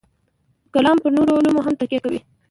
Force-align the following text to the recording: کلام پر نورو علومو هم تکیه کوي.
کلام 0.73 0.97
پر 1.03 1.11
نورو 1.17 1.37
علومو 1.39 1.61
هم 1.65 1.73
تکیه 1.79 1.99
کوي. 2.03 2.19